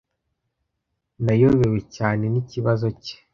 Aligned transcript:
Nayobewe 1.23 1.79
cyane 1.95 2.23
n'ikibazo 2.29 2.87
cye. 3.03 3.15